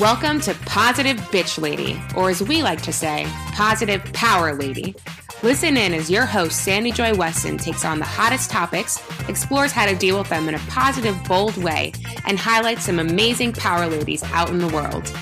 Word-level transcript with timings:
Welcome 0.00 0.38
to 0.42 0.54
Positive 0.64 1.16
Bitch 1.16 1.60
Lady, 1.60 2.00
or 2.14 2.30
as 2.30 2.40
we 2.40 2.62
like 2.62 2.80
to 2.82 2.92
say, 2.92 3.26
Positive 3.50 4.00
Power 4.12 4.54
Lady. 4.54 4.94
Listen 5.42 5.76
in 5.76 5.92
as 5.92 6.08
your 6.08 6.24
host, 6.24 6.62
Sandy 6.62 6.92
Joy 6.92 7.16
Weston, 7.16 7.58
takes 7.58 7.84
on 7.84 7.98
the 7.98 8.04
hottest 8.04 8.48
topics, 8.48 9.02
explores 9.28 9.72
how 9.72 9.86
to 9.86 9.96
deal 9.96 10.16
with 10.16 10.28
them 10.28 10.48
in 10.48 10.54
a 10.54 10.60
positive, 10.68 11.16
bold 11.24 11.56
way, 11.56 11.92
and 12.26 12.38
highlights 12.38 12.84
some 12.84 13.00
amazing 13.00 13.52
power 13.52 13.88
ladies 13.88 14.22
out 14.22 14.50
in 14.50 14.58
the 14.58 14.68
world. 14.68 15.12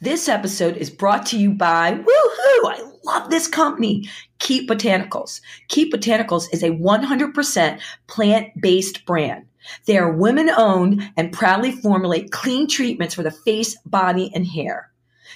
This 0.00 0.28
episode 0.28 0.76
is 0.76 0.90
brought 0.90 1.26
to 1.26 1.36
you 1.36 1.50
by 1.50 1.94
Woohoo! 1.94 2.04
I 2.06 2.88
love 3.02 3.30
this 3.30 3.48
company, 3.48 4.08
Keep 4.38 4.70
Botanicals. 4.70 5.40
Keep 5.66 5.92
Botanicals 5.92 6.44
is 6.52 6.62
a 6.62 6.70
100% 6.70 7.80
plant 8.06 8.60
based 8.60 9.04
brand. 9.04 9.47
They 9.86 9.98
are 9.98 10.12
women 10.12 10.50
owned 10.50 11.10
and 11.16 11.32
proudly 11.32 11.72
formulate 11.72 12.30
clean 12.30 12.68
treatments 12.68 13.14
for 13.14 13.22
the 13.22 13.30
face, 13.30 13.76
body, 13.86 14.30
and 14.34 14.46
hair. 14.46 14.90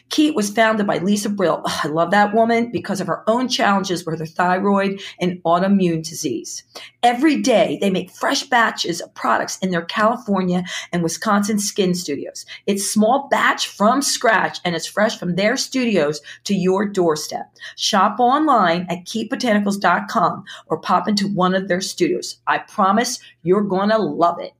Keep 0.08 0.34
was 0.34 0.50
founded 0.50 0.86
by 0.86 0.98
Lisa 0.98 1.28
Brill. 1.28 1.62
I 1.66 1.88
love 1.88 2.10
that 2.10 2.34
woman 2.34 2.70
because 2.70 3.00
of 3.00 3.06
her 3.06 3.22
own 3.26 3.48
challenges 3.48 4.04
with 4.04 4.18
her 4.18 4.26
thyroid 4.26 5.00
and 5.20 5.42
autoimmune 5.44 6.06
disease. 6.06 6.62
Every 7.02 7.40
day 7.40 7.78
they 7.80 7.90
make 7.90 8.10
fresh 8.10 8.44
batches 8.44 9.00
of 9.00 9.14
products 9.14 9.58
in 9.58 9.70
their 9.70 9.84
California 9.84 10.64
and 10.92 11.02
Wisconsin 11.02 11.58
skin 11.58 11.94
studios. 11.94 12.46
It's 12.66 12.90
small 12.90 13.28
batch 13.30 13.68
from 13.68 14.02
scratch 14.02 14.58
and 14.64 14.74
it's 14.74 14.86
fresh 14.86 15.18
from 15.18 15.34
their 15.36 15.56
studios 15.56 16.20
to 16.44 16.54
your 16.54 16.86
doorstep. 16.86 17.52
Shop 17.76 18.20
online 18.20 18.86
at 18.88 19.04
keepbotanicals.com 19.04 20.44
or 20.66 20.78
pop 20.78 21.08
into 21.08 21.28
one 21.28 21.54
of 21.54 21.68
their 21.68 21.80
studios. 21.80 22.38
I 22.46 22.58
promise 22.58 23.18
you're 23.42 23.62
going 23.62 23.90
to 23.90 23.98
love 23.98 24.40
it. 24.40 24.52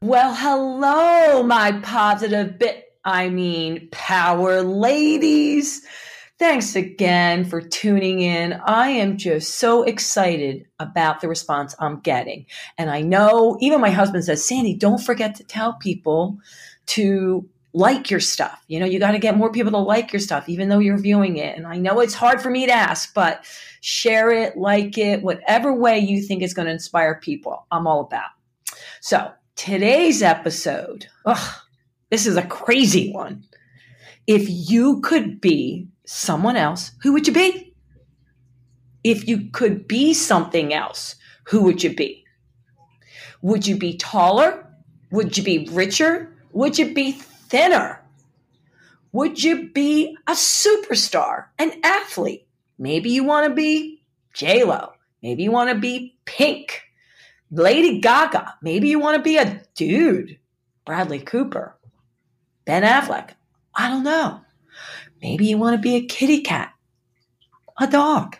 Well, 0.00 0.32
hello, 0.32 1.42
my 1.42 1.72
positive 1.80 2.58
bit 2.58 2.87
I 3.04 3.28
mean, 3.28 3.88
power 3.90 4.62
ladies. 4.62 5.82
Thanks 6.38 6.76
again 6.76 7.44
for 7.44 7.60
tuning 7.60 8.20
in. 8.20 8.52
I 8.52 8.90
am 8.90 9.16
just 9.16 9.56
so 9.56 9.82
excited 9.82 10.66
about 10.78 11.20
the 11.20 11.28
response 11.28 11.74
I'm 11.80 11.98
getting. 12.00 12.46
And 12.76 12.90
I 12.90 13.00
know 13.00 13.58
even 13.60 13.80
my 13.80 13.90
husband 13.90 14.24
says, 14.24 14.46
Sandy, 14.46 14.74
don't 14.74 15.02
forget 15.02 15.34
to 15.36 15.44
tell 15.44 15.72
people 15.74 16.38
to 16.86 17.48
like 17.72 18.10
your 18.10 18.20
stuff. 18.20 18.62
You 18.68 18.80
know, 18.80 18.86
you 18.86 18.98
got 18.98 19.12
to 19.12 19.18
get 19.18 19.36
more 19.36 19.52
people 19.52 19.72
to 19.72 19.78
like 19.78 20.12
your 20.12 20.20
stuff, 20.20 20.48
even 20.48 20.68
though 20.68 20.78
you're 20.78 20.98
viewing 20.98 21.36
it. 21.36 21.56
And 21.56 21.66
I 21.66 21.76
know 21.76 22.00
it's 22.00 22.14
hard 22.14 22.40
for 22.40 22.50
me 22.50 22.66
to 22.66 22.72
ask, 22.72 23.12
but 23.14 23.44
share 23.80 24.30
it, 24.30 24.56
like 24.56 24.96
it, 24.96 25.22
whatever 25.22 25.72
way 25.72 25.98
you 25.98 26.22
think 26.22 26.42
is 26.42 26.54
going 26.54 26.66
to 26.66 26.72
inspire 26.72 27.16
people, 27.16 27.66
I'm 27.70 27.86
all 27.86 28.00
about. 28.00 28.30
So 29.00 29.32
today's 29.56 30.22
episode, 30.22 31.06
ugh, 31.24 31.60
this 32.10 32.26
is 32.26 32.36
a 32.36 32.46
crazy 32.46 33.12
one. 33.12 33.44
If 34.26 34.46
you 34.48 35.00
could 35.00 35.40
be 35.40 35.88
someone 36.04 36.56
else, 36.56 36.92
who 37.02 37.12
would 37.12 37.26
you 37.26 37.32
be? 37.32 37.74
If 39.04 39.28
you 39.28 39.50
could 39.52 39.88
be 39.88 40.12
something 40.14 40.74
else, 40.74 41.16
who 41.44 41.62
would 41.62 41.82
you 41.82 41.94
be? 41.94 42.24
Would 43.42 43.66
you 43.66 43.76
be 43.76 43.96
taller? 43.96 44.66
Would 45.10 45.36
you 45.36 45.44
be 45.44 45.68
richer? 45.70 46.32
Would 46.52 46.78
you 46.78 46.92
be 46.92 47.12
thinner? 47.12 48.02
Would 49.12 49.42
you 49.42 49.70
be 49.70 50.16
a 50.26 50.32
superstar, 50.32 51.46
an 51.58 51.72
athlete? 51.82 52.46
Maybe 52.78 53.10
you 53.10 53.24
want 53.24 53.48
to 53.48 53.54
be 53.54 54.02
J 54.34 54.64
Lo. 54.64 54.92
Maybe 55.22 55.42
you 55.42 55.50
want 55.50 55.70
to 55.70 55.78
be 55.78 56.16
Pink, 56.26 56.82
Lady 57.50 58.00
Gaga. 58.00 58.54
Maybe 58.62 58.88
you 58.88 58.98
want 58.98 59.16
to 59.16 59.22
be 59.22 59.38
a 59.38 59.62
dude, 59.74 60.38
Bradley 60.84 61.20
Cooper. 61.20 61.77
Ben 62.68 62.82
Affleck. 62.82 63.30
I 63.74 63.88
don't 63.88 64.02
know. 64.04 64.42
Maybe 65.22 65.46
you 65.46 65.56
want 65.56 65.74
to 65.74 65.80
be 65.80 65.94
a 65.96 66.04
kitty 66.04 66.42
cat, 66.42 66.70
a 67.80 67.86
dog. 67.86 68.36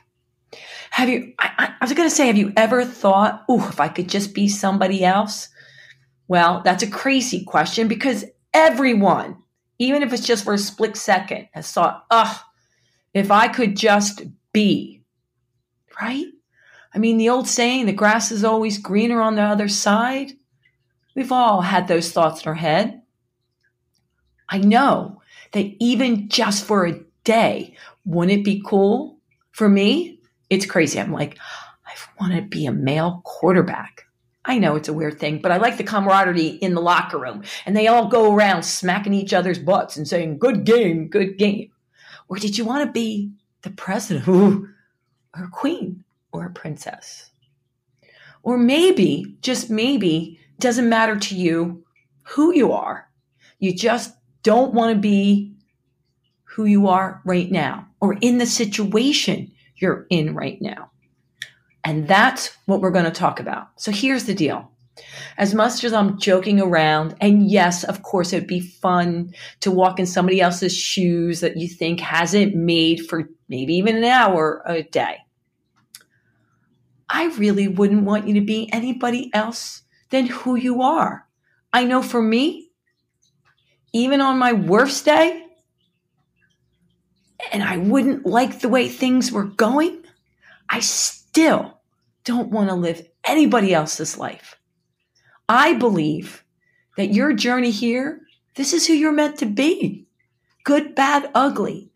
Have 0.91 1.09
you, 1.09 1.33
I, 1.39 1.51
I, 1.57 1.75
I 1.81 1.85
was 1.87 1.95
going 1.95 2.11
to 2.11 2.15
say, 2.15 2.27
have 2.27 2.37
you 2.37 2.53
ever 2.55 2.85
thought, 2.85 3.47
oh, 3.49 3.67
if 3.71 3.81
I 3.81 3.89
could 3.89 4.07
just 4.07 4.35
be 4.35 4.47
somebody 4.47 5.03
else? 5.03 5.49
Well, 6.29 6.61
that's 6.63 6.83
a 6.83 6.91
crazy 6.91 7.43
question 7.43 7.89
because 7.89 8.27
everyone, 8.53 9.39
even 9.79 10.03
if 10.03 10.13
it's 10.13 10.27
just 10.27 10.45
for 10.45 10.53
a 10.53 10.59
split 10.59 10.99
second, 10.99 11.49
has 11.53 11.73
thought, 11.73 12.05
oh, 12.11 12.39
if 13.15 13.31
I 13.31 13.49
could 13.49 13.79
just 13.79 14.21
be, 14.53 15.05
right? 16.03 16.27
I 16.93 16.99
mean, 16.99 17.17
the 17.17 17.31
old 17.31 17.49
saying, 17.49 17.87
the 17.87 17.93
grass 17.95 18.31
is 18.31 18.45
always 18.45 18.77
greener 18.77 19.23
on 19.23 19.37
the 19.37 19.43
other 19.43 19.69
side. 19.69 20.33
We've 21.15 21.33
all 21.33 21.63
had 21.63 21.89
those 21.89 22.13
thoughts 22.13 22.43
in 22.43 22.49
our 22.49 22.55
head. 22.55 23.01
I 24.49 24.59
know 24.59 25.21
that 25.53 25.67
even 25.79 26.29
just 26.29 26.65
for 26.65 26.87
a 26.87 27.01
day, 27.25 27.77
wouldn't 28.05 28.41
it 28.41 28.45
be 28.45 28.63
cool? 28.65 29.19
For 29.53 29.69
me, 29.69 30.21
it's 30.51 30.67
crazy. 30.67 30.99
I'm 30.99 31.13
like, 31.13 31.39
I 31.87 31.93
want 32.21 32.35
to 32.35 32.43
be 32.43 32.67
a 32.67 32.73
male 32.73 33.21
quarterback. 33.25 34.05
I 34.45 34.59
know 34.59 34.77
it's 34.77 34.89
a 34.89 34.95
weird 34.95 35.19
thing, 35.19 35.41
but 35.43 35.53
I 35.53 35.59
like 35.59 35.77
the 35.77 35.85
camaraderie 35.85 36.47
in 36.47 36.75
the 36.75 36.81
locker 36.81 37.19
room. 37.19 37.43
And 37.67 37.77
they 37.77 37.87
all 37.87 38.09
go 38.09 38.35
around 38.35 38.63
smacking 38.63 39.13
each 39.13 39.35
other's 39.35 39.59
butts 39.59 39.97
and 39.97 40.09
saying, 40.09 40.39
good 40.39 40.65
game, 40.65 41.09
good 41.09 41.37
game. 41.37 41.71
Or 42.29 42.37
did 42.37 42.57
you 42.57 42.65
want 42.65 42.87
to 42.87 42.93
be 42.93 43.33
the 43.63 43.71
president 43.71 44.27
or 44.27 44.75
a 45.35 45.49
queen 45.49 46.05
or 46.33 46.47
a 46.47 46.51
princess? 46.51 47.31
Or 48.43 48.57
maybe, 48.57 49.37
just 49.43 49.69
maybe, 49.69 50.41
doesn't 50.59 50.89
matter 50.89 51.19
to 51.19 51.37
you 51.37 51.85
who 52.23 52.55
you 52.55 52.73
are. 52.73 53.11
You 53.59 53.75
just 53.75 54.15
don't 54.49 54.73
want 54.73 54.95
to 54.95 54.99
be 54.99 55.53
who 56.45 56.65
you 56.65 56.89
are 56.89 57.21
right 57.27 57.51
now 57.51 57.87
or 58.01 58.17
in 58.23 58.39
the 58.39 58.47
situation 58.47 59.53
you're 59.77 60.07
in 60.09 60.35
right 60.35 60.57
now. 60.63 60.91
And 61.85 62.09
that's 62.09 62.57
what 62.65 62.81
we're 62.81 62.91
going 62.91 63.05
to 63.05 63.11
talk 63.11 63.41
about. 63.41 63.69
So 63.77 63.93
here's 63.93 64.25
the 64.25 64.33
deal. 64.33 64.73
As 65.37 65.55
much 65.55 65.85
as 65.85 65.93
I'm 65.93 66.19
joking 66.19 66.63
around, 66.63 67.15
and 67.21 67.47
yes, 67.51 67.85
of 67.85 68.03
course, 68.03 68.33
it'd 68.33 68.49
be 68.49 68.61
fun 68.61 69.35
to 69.61 69.71
walk 69.71 70.01
in 70.01 70.07
somebody 70.07 70.41
else's 70.41 70.75
shoes 70.75 71.41
that 71.41 71.59
you 71.59 71.69
think 71.69 72.01
hasn't 72.01 72.55
made 72.55 73.07
for 73.07 73.29
maybe 73.51 73.75
even 73.75 73.97
an 73.97 74.05
hour 74.05 74.63
a 74.65 74.83
day. 74.83 75.19
I 77.07 77.27
really 77.37 77.69
wouldn't 77.69 78.05
want 78.05 78.27
you 78.27 78.33
to 78.33 78.41
be 78.41 78.71
anybody 78.73 79.31
else 79.35 79.83
than 80.09 80.25
who 80.25 80.57
you 80.57 80.81
are. 80.81 81.29
I 81.71 81.85
know 81.85 82.01
for 82.01 82.23
me, 82.23 82.68
even 83.93 84.21
on 84.21 84.39
my 84.39 84.53
worst 84.53 85.05
day, 85.05 85.45
and 87.53 87.63
I 87.63 87.77
wouldn't 87.77 88.27
like 88.27 88.61
the 88.61 88.69
way 88.69 88.89
things 88.89 89.33
were 89.33 89.45
going, 89.45 90.05
I 90.69 90.81
still 90.81 91.81
don't 92.25 92.51
want 92.51 92.69
to 92.69 92.75
live 92.75 93.07
anybody 93.25 93.73
else's 93.73 94.19
life. 94.19 94.57
I 95.49 95.75
believe 95.75 96.45
that 96.97 97.15
your 97.15 97.33
journey 97.33 97.71
here, 97.71 98.21
this 98.57 98.73
is 98.73 98.87
who 98.87 98.93
you're 98.93 99.13
meant 99.13 99.39
to 99.39 99.47
be. 99.47 100.07
Good, 100.65 100.95
bad, 100.95 101.31
ugly. 101.35 101.91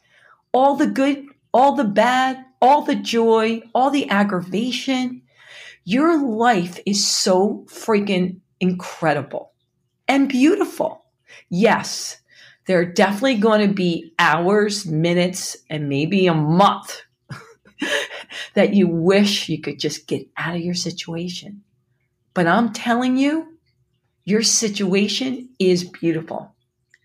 All 0.52 0.76
the 0.76 0.86
good, 0.86 1.26
all 1.52 1.74
the 1.74 1.84
bad, 1.84 2.44
all 2.62 2.82
the 2.82 2.94
joy, 2.94 3.62
all 3.74 3.90
the 3.90 4.08
aggravation. 4.08 5.22
Your 5.84 6.22
life 6.22 6.78
is 6.86 7.06
so 7.06 7.66
freaking 7.68 8.40
incredible 8.60 9.52
and 10.06 10.28
beautiful. 10.28 11.01
Yes, 11.48 12.18
there 12.66 12.78
are 12.78 12.84
definitely 12.84 13.36
going 13.36 13.66
to 13.66 13.74
be 13.74 14.12
hours, 14.18 14.86
minutes, 14.86 15.56
and 15.68 15.88
maybe 15.88 16.26
a 16.26 16.34
month 16.34 17.02
that 18.54 18.74
you 18.74 18.86
wish 18.86 19.48
you 19.48 19.60
could 19.60 19.78
just 19.78 20.06
get 20.06 20.28
out 20.36 20.54
of 20.54 20.62
your 20.62 20.74
situation. 20.74 21.62
But 22.34 22.46
I'm 22.46 22.72
telling 22.72 23.16
you, 23.16 23.58
your 24.24 24.42
situation 24.42 25.48
is 25.58 25.84
beautiful 25.84 26.54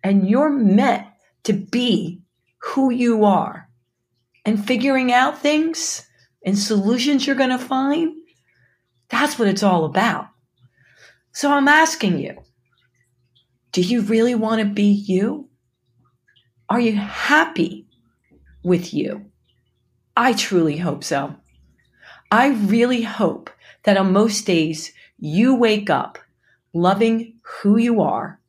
and 0.04 0.30
you're 0.30 0.52
meant 0.52 1.08
to 1.44 1.54
be 1.54 2.22
who 2.60 2.92
you 2.92 3.26
are 3.26 3.70
and 4.46 4.66
figuring 4.66 5.12
out 5.12 5.40
things 5.40 6.08
and 6.46 6.58
solutions 6.58 7.26
you're 7.26 7.36
going 7.36 7.50
to 7.50 7.58
find. 7.58 8.16
That's 9.10 9.40
what 9.40 9.48
it's 9.48 9.64
all 9.64 9.86
about. 9.86 10.28
So 11.32 11.52
I'm 11.52 11.68
asking 11.68 12.20
you, 12.20 12.38
do 13.72 13.82
you 13.82 14.02
really 14.02 14.36
want 14.36 14.60
to 14.62 14.66
be 14.66 14.92
you? 14.92 15.50
Are 16.70 16.80
you 16.80 16.96
happy 16.96 17.88
with 18.64 18.94
you? 18.94 19.26
I 20.16 20.34
truly 20.34 20.78
hope 20.78 21.04
so. 21.04 21.36
I 22.32 22.48
really 22.48 23.04
hope 23.04 23.50
that 23.84 23.98
on 23.98 24.12
most 24.14 24.46
days 24.46 24.92
you 25.18 25.56
wake 25.56 25.90
up 25.90 26.18
loving 26.74 27.36
who 27.42 27.78
you 27.78 28.02
are 28.02 28.40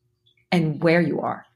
and 0.51 0.83
where 0.83 1.01
you 1.01 1.21
are. 1.21 1.47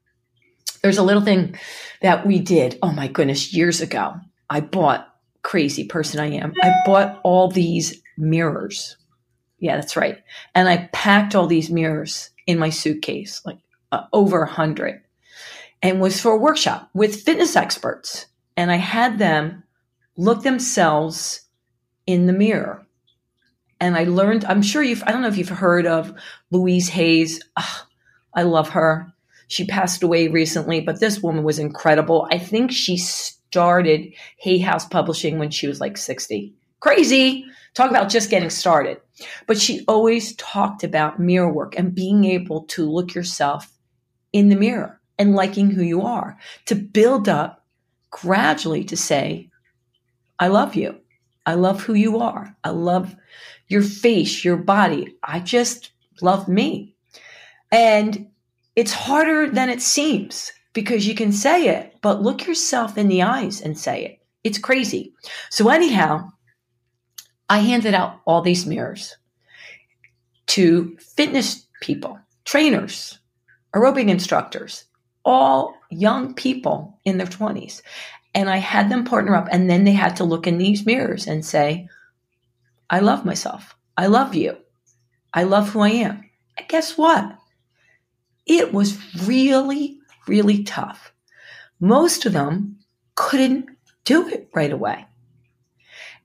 There's 0.82 0.98
a 0.98 1.02
little 1.02 1.22
thing 1.22 1.56
that 2.00 2.26
we 2.26 2.38
did, 2.40 2.78
oh 2.82 2.92
my 2.92 3.08
goodness, 3.08 3.52
years 3.54 3.80
ago. 3.80 4.16
I 4.50 4.60
bought, 4.60 5.08
crazy 5.42 5.84
person 5.84 6.20
I 6.20 6.32
am, 6.32 6.52
I 6.62 6.72
bought 6.84 7.20
all 7.24 7.50
these 7.50 8.02
mirrors 8.16 8.96
Yeah, 9.58 9.76
that's 9.76 9.96
right. 9.96 10.18
And 10.54 10.68
I 10.68 10.88
packed 10.92 11.34
all 11.34 11.46
these 11.46 11.70
mirrors 11.70 12.30
in 12.46 12.58
my 12.58 12.70
suitcase, 12.70 13.42
like 13.44 13.58
uh, 13.90 14.04
over 14.12 14.42
a 14.42 14.50
hundred, 14.50 15.02
and 15.82 16.00
was 16.00 16.20
for 16.20 16.32
a 16.32 16.38
workshop 16.38 16.90
with 16.94 17.22
fitness 17.22 17.56
experts. 17.56 18.26
And 18.56 18.70
I 18.70 18.76
had 18.76 19.18
them 19.18 19.64
look 20.16 20.42
themselves 20.42 21.42
in 22.06 22.26
the 22.26 22.32
mirror. 22.32 22.86
And 23.80 23.96
I 23.96 24.04
learned, 24.04 24.44
I'm 24.44 24.62
sure 24.62 24.82
you've, 24.82 25.02
I 25.06 25.12
don't 25.12 25.22
know 25.22 25.28
if 25.28 25.36
you've 25.36 25.48
heard 25.48 25.86
of 25.86 26.14
Louise 26.50 26.88
Hayes. 26.90 27.42
Oh, 27.56 27.86
I 28.34 28.42
love 28.42 28.70
her. 28.70 29.12
She 29.48 29.66
passed 29.66 30.02
away 30.02 30.28
recently, 30.28 30.80
but 30.80 31.00
this 31.00 31.20
woman 31.20 31.42
was 31.42 31.58
incredible. 31.58 32.28
I 32.30 32.38
think 32.38 32.70
she 32.70 32.96
started 32.96 34.12
Hay 34.38 34.58
House 34.58 34.86
Publishing 34.86 35.38
when 35.38 35.50
she 35.50 35.66
was 35.66 35.80
like 35.80 35.96
60. 35.96 36.54
Crazy. 36.82 37.44
Talk 37.74 37.90
about 37.90 38.08
just 38.10 38.28
getting 38.28 38.50
started. 38.50 38.98
But 39.46 39.56
she 39.56 39.84
always 39.86 40.34
talked 40.34 40.82
about 40.82 41.20
mirror 41.20 41.50
work 41.50 41.78
and 41.78 41.94
being 41.94 42.24
able 42.24 42.64
to 42.64 42.90
look 42.90 43.14
yourself 43.14 43.72
in 44.32 44.48
the 44.48 44.56
mirror 44.56 45.00
and 45.16 45.36
liking 45.36 45.70
who 45.70 45.82
you 45.82 46.02
are, 46.02 46.36
to 46.66 46.74
build 46.74 47.28
up 47.28 47.64
gradually 48.10 48.82
to 48.82 48.96
say, 48.96 49.48
I 50.40 50.48
love 50.48 50.74
you. 50.74 50.98
I 51.46 51.54
love 51.54 51.82
who 51.82 51.94
you 51.94 52.18
are. 52.18 52.56
I 52.64 52.70
love 52.70 53.14
your 53.68 53.82
face, 53.82 54.44
your 54.44 54.56
body. 54.56 55.14
I 55.22 55.38
just 55.38 55.92
love 56.20 56.48
me. 56.48 56.96
And 57.70 58.28
it's 58.74 58.92
harder 58.92 59.48
than 59.48 59.68
it 59.68 59.80
seems 59.80 60.50
because 60.72 61.06
you 61.06 61.14
can 61.14 61.30
say 61.30 61.68
it, 61.68 61.94
but 62.02 62.22
look 62.22 62.44
yourself 62.44 62.98
in 62.98 63.06
the 63.06 63.22
eyes 63.22 63.60
and 63.60 63.78
say 63.78 64.04
it. 64.04 64.18
It's 64.42 64.58
crazy. 64.58 65.12
So, 65.50 65.68
anyhow, 65.68 66.28
I 67.52 67.58
handed 67.58 67.92
out 67.92 68.18
all 68.24 68.40
these 68.40 68.64
mirrors 68.64 69.14
to 70.46 70.96
fitness 70.96 71.66
people, 71.82 72.18
trainers, 72.46 73.18
aerobic 73.74 74.08
instructors, 74.08 74.84
all 75.22 75.74
young 75.90 76.32
people 76.32 76.98
in 77.04 77.18
their 77.18 77.26
20s. 77.26 77.82
And 78.34 78.48
I 78.48 78.56
had 78.56 78.88
them 78.88 79.04
partner 79.04 79.34
up, 79.34 79.48
and 79.52 79.68
then 79.68 79.84
they 79.84 79.92
had 79.92 80.16
to 80.16 80.24
look 80.24 80.46
in 80.46 80.56
these 80.56 80.86
mirrors 80.86 81.26
and 81.26 81.44
say, 81.44 81.90
I 82.88 83.00
love 83.00 83.26
myself. 83.26 83.76
I 83.98 84.06
love 84.06 84.34
you. 84.34 84.56
I 85.34 85.42
love 85.42 85.68
who 85.68 85.80
I 85.80 85.90
am. 85.90 86.24
And 86.56 86.68
guess 86.68 86.96
what? 86.96 87.36
It 88.46 88.72
was 88.72 88.96
really, 89.26 90.00
really 90.26 90.64
tough. 90.64 91.12
Most 91.80 92.24
of 92.24 92.32
them 92.32 92.78
couldn't 93.14 93.66
do 94.06 94.26
it 94.26 94.48
right 94.54 94.72
away. 94.72 95.04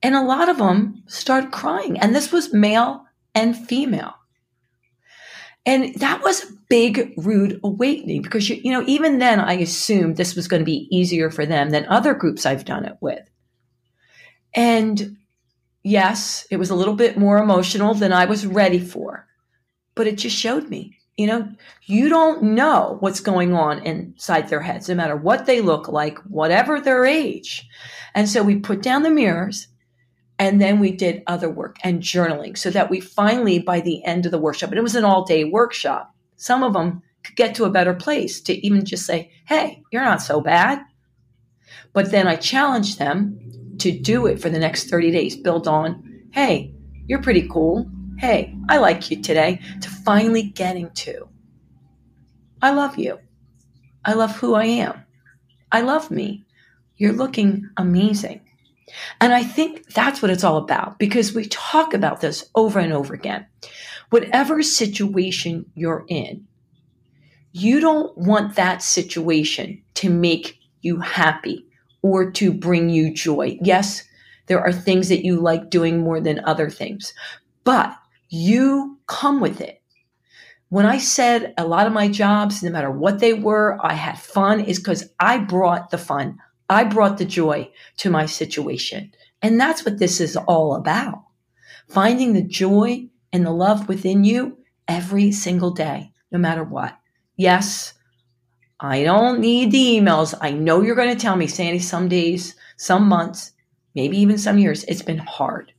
And 0.01 0.15
a 0.15 0.23
lot 0.23 0.49
of 0.49 0.57
them 0.57 1.03
started 1.07 1.51
crying. 1.51 1.99
And 1.99 2.15
this 2.15 2.31
was 2.31 2.53
male 2.53 3.05
and 3.33 3.55
female. 3.55 4.13
And 5.65 5.93
that 5.95 6.23
was 6.23 6.43
a 6.43 6.53
big, 6.69 7.13
rude 7.17 7.59
awakening 7.63 8.21
because, 8.21 8.49
you, 8.49 8.55
you 8.63 8.71
know, 8.71 8.83
even 8.87 9.19
then 9.19 9.39
I 9.39 9.53
assumed 9.53 10.15
this 10.15 10.35
was 10.35 10.47
going 10.47 10.61
to 10.61 10.65
be 10.65 10.87
easier 10.89 11.29
for 11.29 11.45
them 11.45 11.71
than 11.71 11.85
other 11.87 12.13
groups 12.13 12.45
I've 12.45 12.63
done 12.63 12.85
it 12.85 12.97
with. 13.01 13.29
And 14.53 15.17
yes, 15.83 16.47
it 16.49 16.57
was 16.57 16.69
a 16.69 16.75
little 16.75 16.93
bit 16.93 17.17
more 17.17 17.37
emotional 17.37 17.93
than 17.93 18.13
I 18.13 18.25
was 18.25 18.45
ready 18.45 18.79
for, 18.79 19.27
but 19.93 20.07
it 20.07 20.17
just 20.17 20.37
showed 20.37 20.69
me, 20.69 20.97
you 21.17 21.27
know, 21.27 21.49
you 21.85 22.09
don't 22.09 22.43
know 22.43 22.97
what's 22.99 23.19
going 23.19 23.53
on 23.53 23.79
inside 23.79 24.47
their 24.49 24.61
heads, 24.61 24.87
no 24.87 24.95
matter 24.95 25.17
what 25.17 25.45
they 25.45 25.61
look 25.61 25.87
like, 25.87 26.17
whatever 26.19 26.79
their 26.79 27.05
age. 27.05 27.67
And 28.13 28.29
so 28.29 28.41
we 28.41 28.55
put 28.57 28.81
down 28.81 29.03
the 29.03 29.09
mirrors 29.09 29.67
and 30.39 30.61
then 30.61 30.79
we 30.79 30.91
did 30.91 31.23
other 31.27 31.49
work 31.49 31.77
and 31.83 32.01
journaling 32.01 32.57
so 32.57 32.69
that 32.69 32.89
we 32.89 32.99
finally, 32.99 33.59
by 33.59 33.79
the 33.79 34.03
end 34.05 34.25
of 34.25 34.31
the 34.31 34.37
workshop, 34.37 34.69
and 34.69 34.77
it 34.77 34.83
was 34.83 34.95
an 34.95 35.05
all 35.05 35.25
day 35.25 35.43
workshop, 35.43 36.13
some 36.35 36.63
of 36.63 36.73
them 36.73 37.01
could 37.23 37.35
get 37.35 37.55
to 37.55 37.65
a 37.65 37.71
better 37.71 37.93
place 37.93 38.39
to 38.41 38.53
even 38.65 38.85
just 38.85 39.05
say, 39.05 39.31
hey, 39.45 39.83
you're 39.91 40.03
not 40.03 40.21
so 40.21 40.39
bad. 40.39 40.79
But 41.93 42.11
then 42.11 42.27
I 42.27 42.35
challenged 42.35 42.99
them 42.99 43.75
to 43.79 43.91
do 43.91 44.27
it 44.27 44.41
for 44.41 44.49
the 44.49 44.59
next 44.59 44.89
30 44.89 45.11
days, 45.11 45.35
build 45.35 45.67
on, 45.67 46.23
hey, 46.31 46.73
you're 47.07 47.21
pretty 47.21 47.47
cool. 47.47 47.89
Hey, 48.17 48.55
I 48.69 48.77
like 48.77 49.11
you 49.11 49.21
today, 49.21 49.61
to 49.81 49.89
finally 49.89 50.43
getting 50.43 50.89
to, 50.91 51.27
I 52.61 52.71
love 52.71 52.97
you. 52.97 53.19
I 54.03 54.13
love 54.13 54.35
who 54.37 54.55
I 54.55 54.65
am. 54.65 55.03
I 55.71 55.81
love 55.81 56.09
me. 56.09 56.43
You're 56.95 57.13
looking 57.13 57.69
amazing. 57.77 58.46
And 59.19 59.33
I 59.33 59.43
think 59.43 59.93
that's 59.93 60.21
what 60.21 60.31
it's 60.31 60.43
all 60.43 60.57
about 60.57 60.99
because 60.99 61.33
we 61.33 61.45
talk 61.47 61.93
about 61.93 62.21
this 62.21 62.49
over 62.55 62.79
and 62.79 62.93
over 62.93 63.13
again. 63.13 63.45
Whatever 64.09 64.63
situation 64.63 65.65
you're 65.75 66.05
in, 66.07 66.47
you 67.51 67.79
don't 67.79 68.17
want 68.17 68.55
that 68.55 68.81
situation 68.81 69.81
to 69.95 70.09
make 70.09 70.59
you 70.81 70.99
happy 70.99 71.65
or 72.01 72.31
to 72.31 72.53
bring 72.53 72.89
you 72.89 73.13
joy. 73.13 73.57
Yes, 73.61 74.03
there 74.45 74.61
are 74.61 74.71
things 74.71 75.09
that 75.09 75.25
you 75.25 75.39
like 75.39 75.69
doing 75.69 75.99
more 75.99 76.21
than 76.21 76.45
other 76.45 76.69
things, 76.69 77.13
but 77.63 77.97
you 78.29 78.99
come 79.07 79.41
with 79.41 79.59
it. 79.59 79.81
When 80.69 80.85
I 80.85 80.97
said 80.97 81.53
a 81.57 81.65
lot 81.65 81.87
of 81.87 81.93
my 81.93 82.09
jobs, 82.09 82.61
no 82.61 82.69
matter 82.69 82.91
what 82.91 83.19
they 83.19 83.33
were, 83.33 83.77
I 83.81 83.93
had 83.93 84.19
fun, 84.19 84.59
is 84.59 84.79
because 84.79 85.09
I 85.19 85.37
brought 85.37 85.91
the 85.91 85.97
fun. 85.97 86.39
I 86.69 86.83
brought 86.83 87.17
the 87.17 87.25
joy 87.25 87.71
to 87.97 88.09
my 88.09 88.25
situation. 88.25 89.13
And 89.41 89.59
that's 89.59 89.85
what 89.85 89.99
this 89.99 90.19
is 90.19 90.35
all 90.35 90.75
about. 90.75 91.23
Finding 91.87 92.33
the 92.33 92.41
joy 92.41 93.07
and 93.31 93.45
the 93.45 93.51
love 93.51 93.87
within 93.87 94.23
you 94.23 94.57
every 94.87 95.31
single 95.31 95.71
day, 95.71 96.11
no 96.31 96.39
matter 96.39 96.63
what. 96.63 96.97
Yes, 97.35 97.93
I 98.79 99.03
don't 99.03 99.39
need 99.39 99.71
the 99.71 99.99
emails. 99.99 100.33
I 100.41 100.51
know 100.51 100.81
you're 100.81 100.95
going 100.95 101.15
to 101.15 101.21
tell 101.21 101.35
me, 101.35 101.47
Sandy, 101.47 101.79
some 101.79 102.09
days, 102.09 102.55
some 102.77 103.07
months, 103.07 103.51
maybe 103.95 104.17
even 104.17 104.37
some 104.37 104.57
years, 104.57 104.83
it's 104.85 105.01
been 105.01 105.17
hard. 105.19 105.73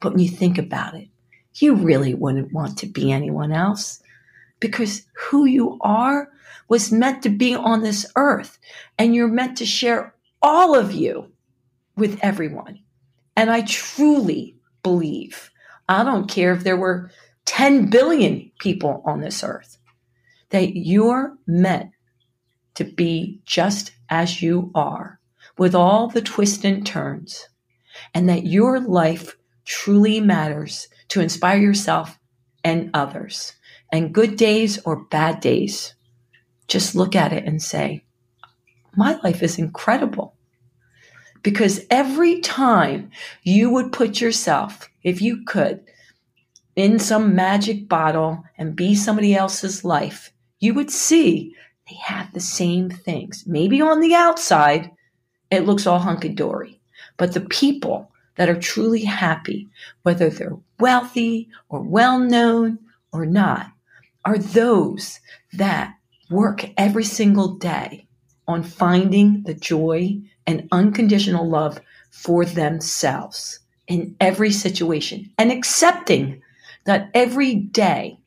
But 0.00 0.12
when 0.12 0.20
you 0.20 0.28
think 0.28 0.58
about 0.58 0.94
it, 0.94 1.08
you 1.54 1.74
really 1.74 2.14
wouldn't 2.14 2.52
want 2.52 2.78
to 2.78 2.86
be 2.86 3.12
anyone 3.12 3.52
else 3.52 4.02
because 4.60 5.06
who 5.14 5.44
you 5.44 5.78
are 5.80 6.30
was 6.68 6.92
meant 6.92 7.22
to 7.22 7.28
be 7.28 7.54
on 7.54 7.82
this 7.82 8.06
earth 8.16 8.58
and 8.98 9.14
you're 9.14 9.28
meant 9.28 9.58
to 9.58 9.66
share 9.66 10.14
all 10.42 10.74
of 10.74 10.92
you 10.92 11.32
with 11.96 12.18
everyone. 12.22 12.80
And 13.36 13.50
I 13.50 13.62
truly 13.62 14.56
believe, 14.82 15.50
I 15.88 16.04
don't 16.04 16.28
care 16.28 16.52
if 16.52 16.64
there 16.64 16.76
were 16.76 17.10
10 17.44 17.90
billion 17.90 18.50
people 18.58 19.02
on 19.04 19.20
this 19.20 19.42
earth, 19.42 19.78
that 20.50 20.76
you're 20.76 21.36
meant 21.46 21.90
to 22.74 22.84
be 22.84 23.40
just 23.44 23.92
as 24.08 24.42
you 24.42 24.70
are 24.74 25.20
with 25.58 25.74
all 25.74 26.08
the 26.08 26.22
twists 26.22 26.64
and 26.64 26.86
turns, 26.86 27.48
and 28.14 28.28
that 28.28 28.46
your 28.46 28.80
life 28.80 29.36
truly 29.64 30.20
matters 30.20 30.88
to 31.08 31.20
inspire 31.20 31.58
yourself 31.58 32.18
and 32.64 32.90
others. 32.94 33.52
And 33.92 34.14
good 34.14 34.36
days 34.36 34.78
or 34.84 35.04
bad 35.04 35.40
days, 35.40 35.94
just 36.68 36.94
look 36.94 37.16
at 37.16 37.32
it 37.32 37.44
and 37.44 37.60
say, 37.60 38.04
my 38.96 39.18
life 39.22 39.42
is 39.42 39.58
incredible. 39.58 40.36
Because 41.42 41.86
every 41.90 42.40
time 42.40 43.10
you 43.42 43.70
would 43.70 43.92
put 43.92 44.20
yourself, 44.20 44.88
if 45.02 45.22
you 45.22 45.44
could, 45.44 45.82
in 46.76 46.98
some 46.98 47.34
magic 47.34 47.88
bottle 47.88 48.44
and 48.58 48.76
be 48.76 48.94
somebody 48.94 49.34
else's 49.34 49.84
life, 49.84 50.32
you 50.60 50.74
would 50.74 50.90
see 50.90 51.54
they 51.88 51.96
have 51.96 52.32
the 52.32 52.40
same 52.40 52.90
things. 52.90 53.44
Maybe 53.46 53.80
on 53.80 54.00
the 54.00 54.14
outside, 54.14 54.90
it 55.50 55.66
looks 55.66 55.86
all 55.86 55.98
hunky 55.98 56.28
dory, 56.28 56.80
but 57.16 57.32
the 57.32 57.40
people 57.40 58.12
that 58.36 58.48
are 58.48 58.58
truly 58.58 59.04
happy, 59.04 59.68
whether 60.02 60.30
they're 60.30 60.56
wealthy 60.78 61.48
or 61.68 61.82
well 61.82 62.18
known 62.18 62.78
or 63.12 63.26
not, 63.26 63.72
are 64.24 64.38
those 64.38 65.20
that 65.54 65.94
work 66.30 66.64
every 66.76 67.04
single 67.04 67.54
day 67.54 68.06
on 68.46 68.62
finding 68.62 69.42
the 69.42 69.54
joy 69.54 70.20
and 70.50 70.68
unconditional 70.72 71.48
love 71.48 71.80
for 72.10 72.44
themselves 72.44 73.60
in 73.86 74.16
every 74.20 74.50
situation 74.50 75.30
and 75.38 75.52
accepting 75.52 76.42
that 76.86 77.08
every 77.14 77.54
day 77.54 78.18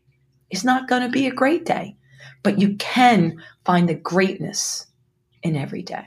is 0.50 0.64
not 0.64 0.88
going 0.88 1.02
to 1.02 1.10
be 1.10 1.28
a 1.28 1.32
great 1.34 1.66
day, 1.66 1.98
but 2.42 2.60
you 2.60 2.76
can 2.78 3.42
find 3.66 3.90
the 3.90 3.94
greatness 3.94 4.88
in 5.42 5.58
every 5.58 5.82
day. 5.82 6.06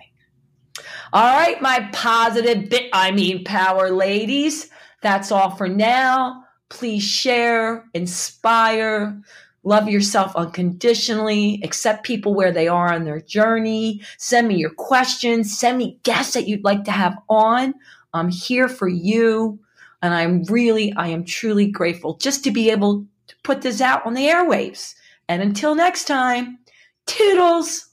All 1.12 1.36
right, 1.36 1.60
my 1.60 1.88
positive 1.92 2.70
bit, 2.70 2.88
I 2.92 3.10
mean, 3.10 3.44
power 3.44 3.90
ladies, 3.90 4.70
that's 5.02 5.30
all 5.30 5.50
for 5.50 5.68
now. 5.68 6.44
Please 6.70 7.02
share, 7.02 7.84
inspire, 7.92 9.20
Love 9.66 9.88
yourself 9.88 10.36
unconditionally. 10.36 11.60
Accept 11.64 12.06
people 12.06 12.34
where 12.34 12.52
they 12.52 12.68
are 12.68 12.92
on 12.92 13.02
their 13.02 13.20
journey. 13.20 14.00
Send 14.16 14.46
me 14.46 14.54
your 14.54 14.70
questions. 14.70 15.58
Send 15.58 15.76
me 15.76 15.98
guests 16.04 16.34
that 16.34 16.46
you'd 16.46 16.62
like 16.62 16.84
to 16.84 16.92
have 16.92 17.18
on. 17.28 17.74
I'm 18.14 18.28
here 18.28 18.68
for 18.68 18.86
you. 18.86 19.58
And 20.02 20.14
I'm 20.14 20.44
really, 20.44 20.92
I 20.92 21.08
am 21.08 21.24
truly 21.24 21.66
grateful 21.66 22.16
just 22.18 22.44
to 22.44 22.52
be 22.52 22.70
able 22.70 23.06
to 23.26 23.34
put 23.42 23.62
this 23.62 23.80
out 23.80 24.06
on 24.06 24.14
the 24.14 24.28
airwaves. 24.28 24.94
And 25.28 25.42
until 25.42 25.74
next 25.74 26.04
time, 26.04 26.60
toodles. 27.06 27.88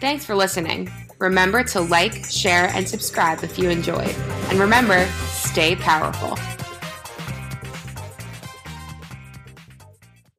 Thanks 0.00 0.24
for 0.24 0.36
listening. 0.36 0.88
Remember 1.18 1.64
to 1.64 1.80
like, 1.80 2.26
share, 2.26 2.70
and 2.74 2.88
subscribe 2.88 3.42
if 3.42 3.58
you 3.58 3.70
enjoyed. 3.70 4.14
And 4.50 4.60
remember, 4.60 5.04
stay 5.26 5.74
powerful. 5.74 6.38